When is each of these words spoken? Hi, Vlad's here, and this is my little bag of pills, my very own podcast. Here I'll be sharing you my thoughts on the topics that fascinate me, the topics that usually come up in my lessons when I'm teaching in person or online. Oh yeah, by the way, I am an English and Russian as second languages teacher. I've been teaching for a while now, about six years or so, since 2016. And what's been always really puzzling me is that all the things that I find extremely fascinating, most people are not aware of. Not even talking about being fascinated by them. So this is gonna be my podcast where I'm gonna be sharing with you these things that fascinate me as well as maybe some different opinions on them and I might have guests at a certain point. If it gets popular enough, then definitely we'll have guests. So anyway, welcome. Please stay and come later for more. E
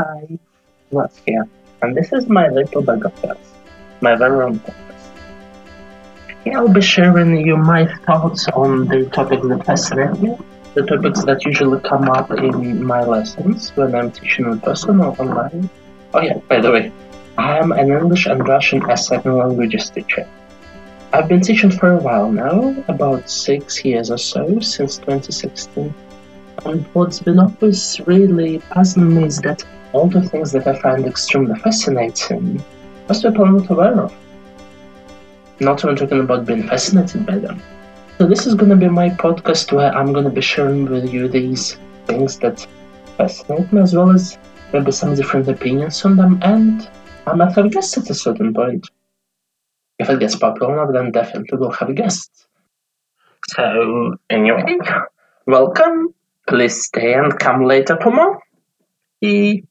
Hi, 0.00 0.26
Vlad's 0.90 1.20
here, 1.26 1.46
and 1.82 1.94
this 1.94 2.10
is 2.14 2.26
my 2.26 2.48
little 2.48 2.80
bag 2.80 3.04
of 3.04 3.14
pills, 3.20 3.52
my 4.00 4.14
very 4.16 4.42
own 4.42 4.58
podcast. 4.60 5.10
Here 6.42 6.56
I'll 6.56 6.72
be 6.72 6.80
sharing 6.80 7.36
you 7.46 7.58
my 7.58 7.84
thoughts 8.06 8.48
on 8.48 8.86
the 8.86 9.04
topics 9.10 9.46
that 9.48 9.66
fascinate 9.66 10.18
me, 10.22 10.38
the 10.72 10.86
topics 10.86 11.22
that 11.24 11.44
usually 11.44 11.80
come 11.80 12.08
up 12.08 12.30
in 12.30 12.82
my 12.82 13.04
lessons 13.04 13.76
when 13.76 13.94
I'm 13.94 14.10
teaching 14.10 14.46
in 14.46 14.58
person 14.60 15.00
or 15.00 15.14
online. 15.20 15.68
Oh 16.14 16.22
yeah, 16.22 16.38
by 16.48 16.60
the 16.62 16.72
way, 16.72 16.92
I 17.36 17.58
am 17.58 17.72
an 17.72 17.92
English 17.92 18.24
and 18.24 18.48
Russian 18.48 18.82
as 18.90 19.06
second 19.06 19.36
languages 19.36 19.90
teacher. 19.90 20.26
I've 21.12 21.28
been 21.28 21.42
teaching 21.42 21.72
for 21.72 21.92
a 21.92 21.98
while 21.98 22.32
now, 22.32 22.74
about 22.88 23.28
six 23.28 23.84
years 23.84 24.10
or 24.10 24.16
so, 24.18 24.60
since 24.60 24.96
2016. 24.96 25.92
And 26.64 26.86
what's 26.94 27.20
been 27.20 27.38
always 27.38 28.00
really 28.06 28.60
puzzling 28.70 29.16
me 29.16 29.24
is 29.24 29.40
that 29.40 29.62
all 29.92 30.08
the 30.08 30.22
things 30.22 30.52
that 30.52 30.66
I 30.66 30.78
find 30.80 31.06
extremely 31.06 31.58
fascinating, 31.60 32.62
most 33.08 33.22
people 33.22 33.44
are 33.44 33.52
not 33.52 33.70
aware 33.70 34.00
of. 34.00 34.14
Not 35.60 35.84
even 35.84 35.96
talking 35.96 36.20
about 36.20 36.46
being 36.46 36.66
fascinated 36.68 37.26
by 37.26 37.38
them. 37.38 37.60
So 38.18 38.26
this 38.26 38.46
is 38.46 38.54
gonna 38.54 38.76
be 38.76 38.88
my 38.88 39.10
podcast 39.10 39.72
where 39.72 39.94
I'm 39.94 40.12
gonna 40.12 40.30
be 40.30 40.40
sharing 40.40 40.84
with 40.86 41.12
you 41.12 41.28
these 41.28 41.78
things 42.06 42.38
that 42.38 42.66
fascinate 43.16 43.72
me 43.72 43.80
as 43.80 43.94
well 43.94 44.10
as 44.10 44.38
maybe 44.72 44.92
some 44.92 45.14
different 45.14 45.48
opinions 45.48 46.04
on 46.04 46.16
them 46.16 46.38
and 46.42 46.88
I 47.26 47.34
might 47.34 47.54
have 47.54 47.70
guests 47.70 47.96
at 47.98 48.10
a 48.10 48.14
certain 48.14 48.54
point. 48.54 48.88
If 49.98 50.08
it 50.08 50.20
gets 50.20 50.36
popular 50.36 50.72
enough, 50.72 50.92
then 50.92 51.12
definitely 51.12 51.58
we'll 51.58 51.70
have 51.72 51.94
guests. 51.94 52.46
So 53.48 54.16
anyway, 54.30 54.78
welcome. 55.46 56.14
Please 56.48 56.84
stay 56.84 57.14
and 57.14 57.38
come 57.38 57.64
later 57.64 57.98
for 58.02 58.10
more. 58.10 58.40
E 59.20 59.62